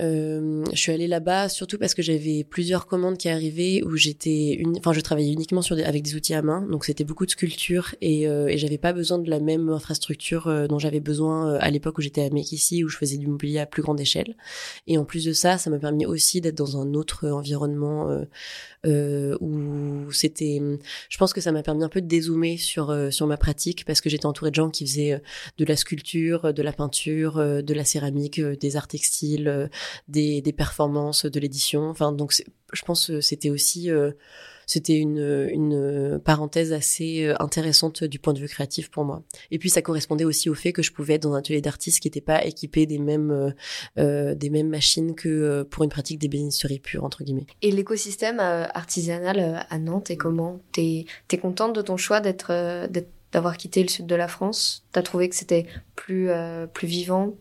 [0.00, 4.62] euh, je suis allée là-bas surtout parce que j'avais plusieurs commandes qui arrivaient où j'étais,
[4.78, 5.82] enfin, je travaillais uniquement sur des...
[5.82, 8.92] avec des outils à main, donc c'était beaucoup de sculpture et, euh, et j'avais pas
[8.92, 12.28] besoin de la même infrastructure euh, dont j'avais besoin euh, à l'époque où j'étais à
[12.28, 14.36] ici où je faisais du mobilier à plus grande échelle.
[14.86, 18.24] Et en plus de ça, ça m'a permis aussi d'être dans un autre environnement
[18.86, 20.60] euh, où c'était,
[21.08, 24.00] je pense que ça m'a permis un peu de dézoomer sur sur ma pratique parce
[24.00, 25.20] que j'étais entourée de gens qui faisaient
[25.58, 29.68] de la sculpture, de la peinture, de la céramique, des arts textiles
[30.08, 31.88] des, performances de l'édition.
[31.88, 32.32] Enfin, donc
[32.72, 34.12] je pense que c'était aussi euh,
[34.66, 39.22] c'était une, une parenthèse assez euh, intéressante du point de vue créatif pour moi.
[39.50, 42.00] Et puis ça correspondait aussi au fait que je pouvais être dans un atelier d'artistes
[42.00, 43.54] qui n'était pas équipé des mêmes
[43.98, 47.46] euh, des mêmes machines que pour une pratique d'ébénisterie pure entre guillemets.
[47.62, 50.60] Et l'écosystème artisanal à Nantes est comment?
[50.72, 52.88] T'es es contente de ton choix d'être
[53.32, 54.84] d'avoir quitté le sud de la France?
[54.92, 56.28] T'as trouvé que c'était plus
[56.74, 57.34] plus vivant,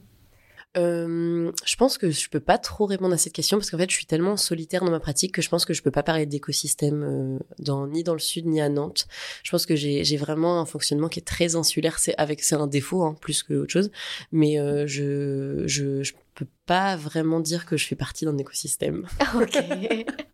[0.78, 3.90] euh, je pense que je peux pas trop répondre à cette question parce qu'en fait,
[3.90, 6.26] je suis tellement solitaire dans ma pratique que je pense que je peux pas parler
[6.26, 9.08] d'écosystème euh, dans ni dans le sud ni à Nantes.
[9.44, 12.00] Je pense que j'ai vraiment un fonctionnement qui est très insulaire.
[12.00, 13.92] C'est avec c'est un défaut hein, plus que autre chose,
[14.32, 19.08] mais euh, je, je je peux pas vraiment dire que je fais partie d'un écosystème.
[19.36, 19.58] ok.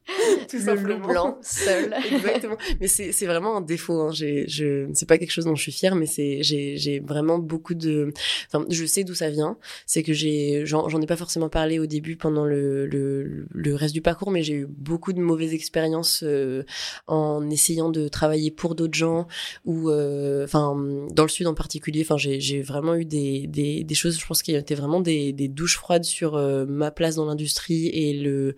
[0.49, 1.93] Tout le loup blanc seul.
[2.11, 2.57] Exactement.
[2.81, 4.01] Mais c'est vraiment un défaut.
[4.01, 4.11] Hein.
[4.11, 7.73] J'ai je c'est pas quelque chose dont je suis fière, mais c'est j'ai vraiment beaucoup
[7.73, 8.11] de.
[8.47, 9.57] Enfin, je sais d'où ça vient.
[9.85, 13.93] C'est que j'ai j'en ai pas forcément parlé au début pendant le le le reste
[13.93, 16.63] du parcours, mais j'ai eu beaucoup de mauvaises expériences euh,
[17.07, 19.27] en essayant de travailler pour d'autres gens
[19.65, 20.75] ou euh, enfin
[21.11, 22.01] dans le sud en particulier.
[22.01, 24.19] Enfin, j'ai j'ai vraiment eu des des des choses.
[24.19, 27.15] Je pense qu'il y a été vraiment des des douches froides sur euh, ma place
[27.15, 28.55] dans l'industrie et le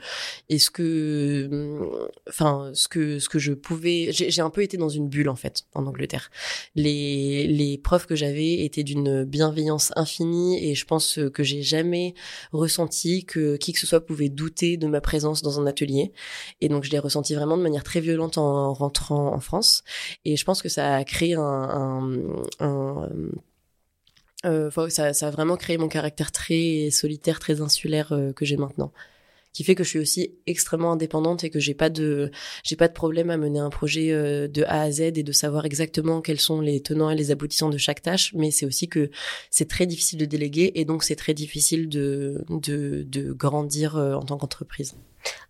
[0.49, 1.80] et ce que
[2.28, 5.36] enfin ce que ce que je pouvais j'ai un peu été dans une bulle en
[5.36, 6.30] fait en Angleterre.
[6.75, 12.13] Les les profs que j'avais étaient d'une bienveillance infinie et je pense que j'ai jamais
[12.51, 16.12] ressenti que qui que ce soit pouvait douter de ma présence dans un atelier.
[16.62, 19.84] Et donc je l'ai ressenti vraiment de manière très violente en rentrant en France.
[20.25, 22.10] Et je pense que ça a créé un, un,
[22.60, 23.10] un
[24.45, 28.58] euh, ça, ça, a vraiment créé mon caractère très solitaire, très insulaire euh, que j'ai
[28.58, 28.91] maintenant.
[29.53, 32.29] Qui fait que je suis aussi extrêmement indépendante et que j'ai pas de
[32.63, 35.31] j'ai pas de problème à mener un projet euh, de A à Z et de
[35.31, 38.34] savoir exactement quels sont les tenants et les aboutissants de chaque tâche.
[38.34, 39.10] Mais c'est aussi que
[39.49, 44.23] c'est très difficile de déléguer et donc c'est très difficile de de, de grandir en
[44.23, 44.95] tant qu'entreprise.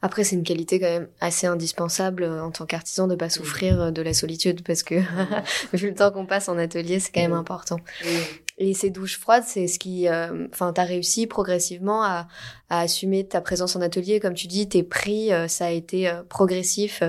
[0.04, 4.02] Après, c'est une qualité quand même assez indispensable en tant qu'artisan de pas souffrir de
[4.04, 4.96] la solitude parce que
[5.74, 7.80] vu le temps qu'on passe en atelier, c'est quand même important.
[8.58, 12.28] Et ces douches froides, c'est ce qui, euh, enfin, t'as réussi progressivement à,
[12.70, 16.08] à, assumer ta présence en atelier, comme tu dis, tes prix, euh, ça a été
[16.08, 17.04] euh, progressif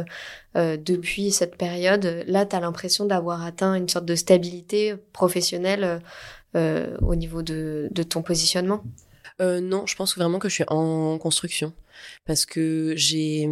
[0.55, 2.25] depuis cette période.
[2.27, 6.01] Là, t'as l'impression d'avoir atteint une sorte de stabilité professionnelle
[6.55, 8.83] au niveau de, de ton positionnement?
[9.41, 11.73] Euh, non, je pense vraiment que je suis en construction
[12.25, 13.49] parce que j'ai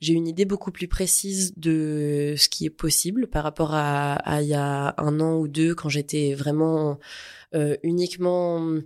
[0.00, 4.48] j'ai une idée beaucoup plus précise de ce qui est possible par rapport à, il
[4.48, 6.98] y a un an ou deux quand j'étais vraiment
[7.54, 8.80] euh, uniquement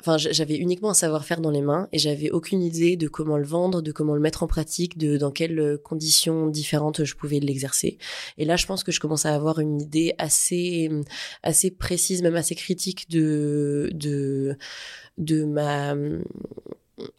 [0.00, 3.44] enfin j'avais uniquement un savoir-faire dans les mains et j'avais aucune idée de comment le
[3.44, 7.98] vendre, de comment le mettre en pratique, de dans quelles conditions différentes je pouvais l'exercer.
[8.38, 10.90] Et là, je pense que je commence à avoir une idée assez
[11.42, 14.56] assez précise, même assez critique de de
[15.18, 15.94] de ma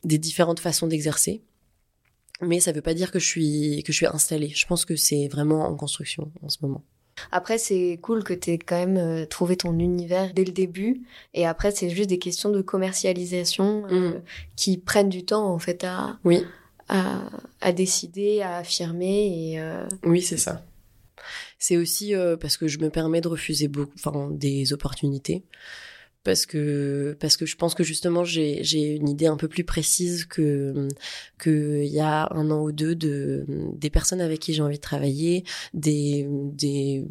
[0.03, 1.41] des différentes façons d'exercer.
[2.41, 4.49] Mais ça veut pas dire que je suis que je suis installée.
[4.49, 6.83] Je pense que c'est vraiment en construction en ce moment.
[7.31, 11.03] Après, c'est cool que tu aies quand même euh, trouvé ton univers dès le début.
[11.33, 14.21] Et après, c'est juste des questions de commercialisation euh, mm.
[14.55, 16.43] qui prennent du temps, en fait, à, oui.
[16.89, 19.53] à, décider, à affirmer.
[19.53, 19.61] Et,
[20.03, 20.65] Oui, c'est ça.
[21.59, 23.93] C'est aussi parce que je me permets de refuser beaucoup,
[24.31, 25.43] des opportunités
[26.23, 29.63] parce que parce que je pense que justement j'ai j'ai une idée un peu plus
[29.63, 30.87] précise que
[31.37, 34.77] que il y a un an ou deux de des personnes avec qui j'ai envie
[34.77, 37.05] de travailler des des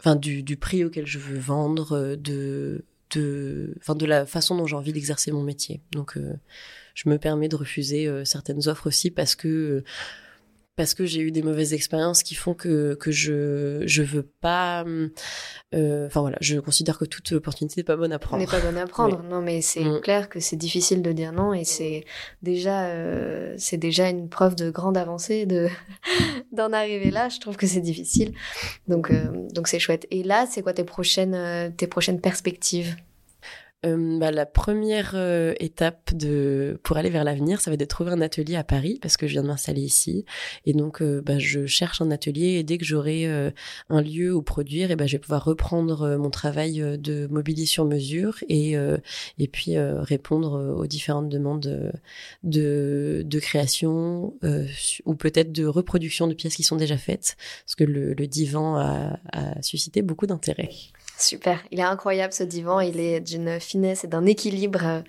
[0.00, 2.84] enfin du du prix auquel je veux vendre de
[3.14, 5.80] de enfin de la façon dont j'ai envie d'exercer mon métier.
[5.92, 6.34] Donc euh,
[6.94, 9.84] je me permets de refuser euh, certaines offres aussi parce que
[10.76, 14.84] parce que j'ai eu des mauvaises expériences qui font que que je je veux pas
[15.74, 18.40] euh, enfin voilà je considère que toute opportunité n'est pas bonne à prendre.
[18.40, 19.22] N'est pas bonne à prendre.
[19.22, 20.00] Non mais c'est mm.
[20.00, 22.04] clair que c'est difficile de dire non et c'est
[22.42, 25.68] déjà euh, c'est déjà une preuve de grande avancée de
[26.52, 27.28] d'en arriver là.
[27.30, 28.34] Je trouve que c'est difficile.
[28.86, 30.06] Donc euh, donc c'est chouette.
[30.10, 32.96] Et là c'est quoi tes prochaines tes prochaines perspectives?
[33.84, 37.84] Euh, bah, la première euh, étape de pour aller vers l'avenir, ça va être de
[37.84, 40.24] trouver un atelier à Paris parce que je viens de m'installer ici
[40.64, 43.26] et donc euh, bah, je cherche un atelier et dès que j'aurai
[43.88, 47.84] un lieu où produire, et ben je vais pouvoir reprendre mon travail de mobilier sur
[47.84, 48.74] mesure et
[49.38, 51.92] et puis répondre aux différentes demandes
[52.42, 54.34] de de création
[55.04, 58.76] ou peut-être de reproduction de pièces qui sont déjà faites parce que le, le divan
[58.76, 60.70] a, a suscité beaucoup d'intérêt.
[61.18, 65.02] Super, il est incroyable ce divan, il est d'une finesse et d'un équilibre.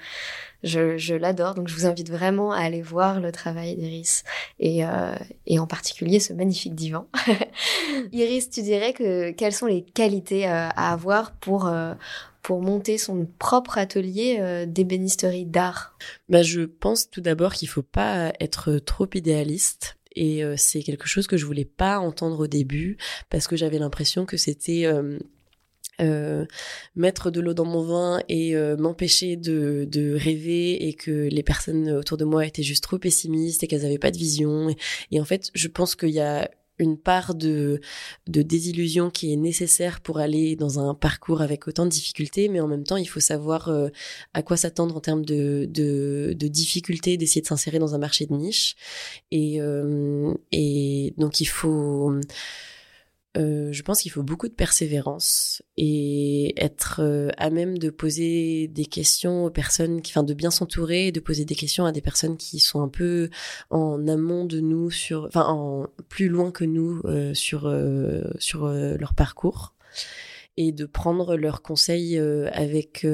[0.64, 4.24] Je, je l'adore, donc je vous invite vraiment à aller voir le travail d'Iris
[4.60, 5.16] et, euh,
[5.46, 7.08] et en particulier ce magnifique divan.
[8.12, 11.94] Iris, tu dirais que quelles sont les qualités euh, à avoir pour euh,
[12.42, 15.98] pour monter son propre atelier d'ébénisterie d'art?
[16.30, 21.28] Bah, Je pense tout d'abord qu'il faut pas être trop idéaliste et c'est quelque chose
[21.28, 22.98] que je voulais pas entendre au début
[23.30, 24.88] parce que j'avais l'impression que c'était
[26.00, 26.46] euh,
[26.96, 31.42] mettre de l'eau dans mon vin et euh, m'empêcher de, de, rêver et que les
[31.42, 34.76] personnes autour de moi étaient juste trop pessimistes et qu'elles n'avaient pas de vision.
[35.12, 37.82] Et, en fait, je pense qu'il y a une part de,
[38.28, 42.60] de désillusion qui est nécessaire pour aller dans un parcours avec autant de difficultés, mais
[42.60, 43.90] en même temps, il faut savoir euh,
[44.36, 48.28] à quoi s'attendre en termes de, de, de difficultés, d'essayer de s'insérer dans un marché
[48.28, 48.76] de niche.
[49.32, 49.60] Et,
[50.52, 52.14] et donc, il faut
[53.38, 58.68] euh, je pense qu'il faut beaucoup de persévérance et être euh, à même de poser
[58.68, 62.38] des questions aux personnes, enfin de bien s'entourer, de poser des questions à des personnes
[62.38, 63.30] qui sont un peu
[63.70, 67.74] en amont de nous, sur, enfin en plus loin que nous euh, sur
[68.40, 69.76] sur leur parcours
[70.58, 73.06] et de prendre leurs conseils avec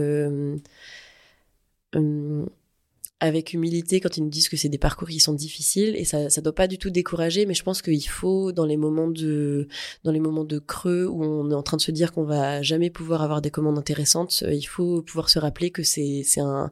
[3.23, 6.29] avec humilité quand ils nous disent que c'est des parcours qui sont difficiles et ça
[6.29, 9.69] ça doit pas du tout décourager mais je pense qu'il faut dans les moments de
[10.03, 12.61] dans les moments de creux où on est en train de se dire qu'on va
[12.61, 16.41] jamais pouvoir avoir des commandes intéressantes euh, il faut pouvoir se rappeler que c'est c'est
[16.41, 16.69] un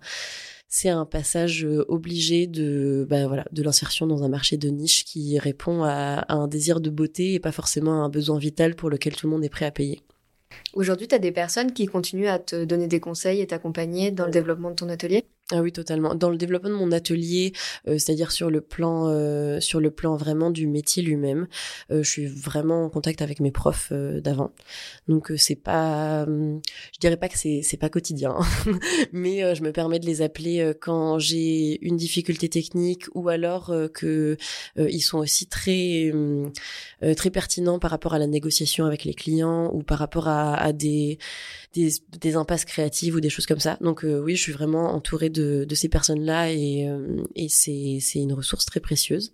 [0.68, 5.06] c'est un passage euh, obligé de bah voilà de l'insertion dans un marché de niche
[5.06, 8.76] qui répond à, à un désir de beauté et pas forcément à un besoin vital
[8.76, 10.02] pour lequel tout le monde est prêt à payer.
[10.74, 14.26] Aujourd'hui, tu as des personnes qui continuent à te donner des conseils et t'accompagner dans
[14.26, 15.24] le développement de ton atelier?
[15.54, 16.16] Ah oui, totalement.
[16.16, 17.54] Dans le développement de mon atelier,
[17.88, 21.48] euh, c'est-à-dire sur le plan, euh, sur le plan vraiment du métier lui-même,
[21.92, 24.52] euh, je suis vraiment en contact avec mes profs d'avant.
[25.08, 28.80] Donc c'est pas, je dirais pas que c'est c'est pas quotidien, hein.
[29.12, 34.38] mais je me permets de les appeler quand j'ai une difficulté technique ou alors que
[34.78, 36.12] ils sont aussi très
[37.16, 40.72] très pertinents par rapport à la négociation avec les clients ou par rapport à, à
[40.72, 41.18] des
[41.74, 43.78] des, des impasses créatives ou des choses comme ça.
[43.82, 48.34] Donc euh, oui, je suis vraiment entourée de, de ces personnes-là et, euh, c'est, une
[48.34, 49.34] ressource très précieuse.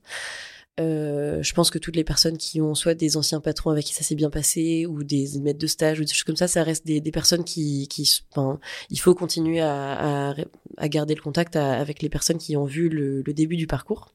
[0.80, 3.96] Euh, je pense que toutes les personnes qui ont soit des anciens patrons avec qui
[3.96, 6.62] ça s'est bien passé ou des maîtres de stage ou des choses comme ça, ça
[6.62, 8.22] reste des, personnes qui, qui
[8.91, 10.36] il faut continuer à, à,
[10.78, 14.13] à garder le contact avec les personnes qui ont vu le, le début du parcours.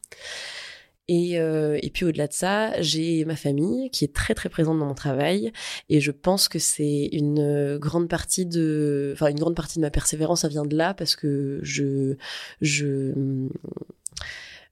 [1.08, 4.78] Et, euh, et puis au-delà de ça, j'ai ma famille qui est très très présente
[4.78, 5.52] dans mon travail.
[5.88, 9.90] Et je pense que c'est une grande partie de, enfin une grande partie de ma
[9.90, 12.16] persévérance, ça vient de là parce que je,
[12.60, 13.12] je,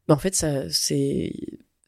[0.09, 1.33] ben, en fait ça c'est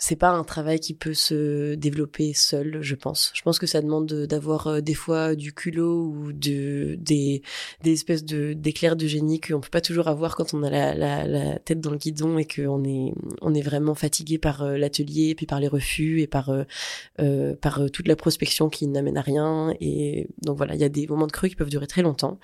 [0.04, 3.30] c'est pas un travail qui peut se développer seul, je pense.
[3.34, 7.42] Je pense que ça demande d'avoir euh, des fois du culot ou de des
[7.84, 10.92] des espèces de d'éclairs de génie qu'on peut pas toujours avoir quand on a la,
[10.96, 14.76] la, la tête dans le guidon et qu'on est on est vraiment fatigué par euh,
[14.76, 16.64] l'atelier, puis par les refus et par euh,
[17.20, 19.72] euh par toute la prospection qui n'amène à rien.
[19.80, 22.40] Et donc voilà, il y a des moments de creux qui peuvent durer très longtemps.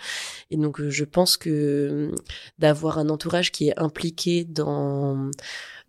[0.52, 2.12] Et donc je pense que
[2.60, 5.32] d'avoir un entourage qui est impliqué dans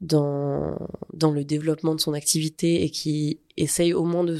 [0.01, 0.77] dans
[1.13, 4.39] dans le développement de son activité et qui essaye au moins de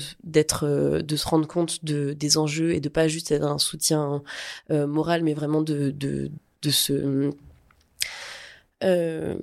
[0.64, 4.24] euh, de se rendre compte de des enjeux et de pas juste être un soutien
[4.72, 6.32] euh, moral mais vraiment de de
[6.62, 7.32] de se
[8.84, 9.38] euh,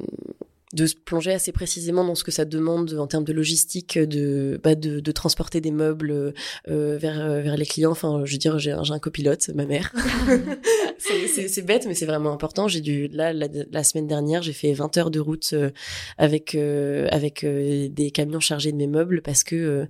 [0.72, 4.60] de se plonger assez précisément dans ce que ça demande en termes de logistique, de,
[4.64, 6.34] bah de, de transporter des meubles
[6.68, 7.92] euh, vers, euh, vers les clients.
[7.92, 9.92] Enfin, je veux dire, j'ai un, un copilote, ma mère.
[10.98, 12.66] c'est bête, mais c'est vraiment important.
[12.66, 15.70] J'ai dû là la, la, semaine dernière, j'ai fait 20 heures de route euh,
[16.18, 19.86] avec euh, avec des camions chargés de mes meubles parce que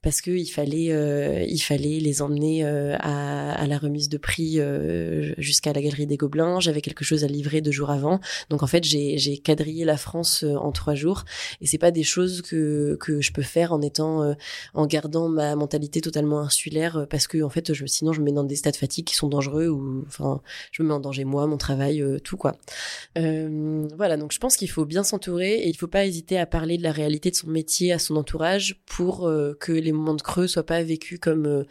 [0.00, 4.60] parce que il fallait il fallait les emmener à, à la remise de prix
[5.38, 6.60] jusqu'à la galerie des Gobelins.
[6.60, 9.96] J'avais quelque chose à livrer deux jours avant, donc en fait j'ai j'ai quadrillé la
[10.04, 11.24] France euh, en trois jours.
[11.60, 14.34] Et c'est pas des choses que que je peux faire en étant euh,
[14.74, 18.26] en gardant ma mentalité totalement insulaire euh, parce que en fait je sinon je me
[18.26, 20.40] mets dans des stades de fatigue qui sont dangereux ou enfin
[20.72, 22.56] je me mets en danger moi, mon travail, tout quoi.
[23.16, 26.76] Voilà donc je pense qu'il faut bien s'entourer et il faut pas hésiter à parler
[26.76, 29.30] de la réalité de son métier à son entourage pour
[29.60, 31.64] que les moments de creux soient pas vécus comme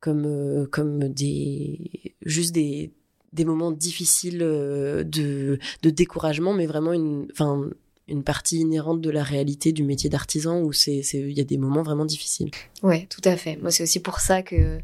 [0.00, 2.92] comme comme des juste des
[3.32, 7.70] des moments difficiles euh, de, de découragement, mais vraiment une, enfin,
[8.10, 11.58] une partie inhérente de la réalité du métier d'artisan où c'est il y a des
[11.58, 12.50] moments vraiment difficiles.
[12.82, 13.56] Ouais, tout à fait.
[13.56, 14.80] Moi, c'est aussi pour ça que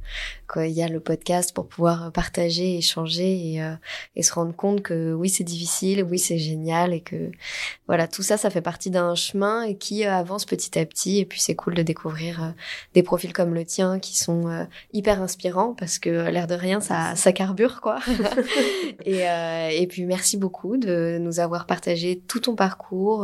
[0.53, 3.75] qu'il y a le podcast pour pouvoir partager, échanger et, euh,
[4.15, 7.31] et se rendre compte que oui, c'est difficile, oui, c'est génial et que
[7.87, 11.19] voilà, tout ça, ça fait partie d'un chemin et qui euh, avance petit à petit.
[11.19, 12.49] Et puis, c'est cool de découvrir euh,
[12.95, 17.17] des profils comme le tien qui sont hyper inspirants parce que l'air de rien, ça,
[17.17, 17.99] ça carbure quoi.
[19.05, 19.23] et,
[19.81, 23.16] et puis, merci beaucoup de nous avoir partagé tout ton parcours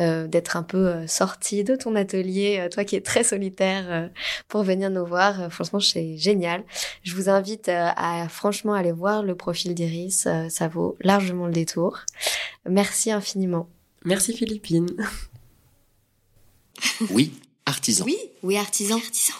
[0.00, 4.10] euh, d'être un peu euh, sorti de ton atelier, euh, toi qui es très solitaire,
[4.48, 5.52] pour venir nous voir.
[5.52, 6.64] franchement, c'est génial.
[7.02, 10.26] Je vous invite à franchement aller voir le profil d'Iris.
[10.48, 12.00] ça vaut largement le détour.
[12.68, 13.68] Merci infiniment.
[14.04, 14.88] Merci Philippine.
[17.10, 17.32] Oui,
[17.66, 18.04] artisan.
[18.04, 18.96] Oui, oui, artisan.
[18.96, 19.34] artisan.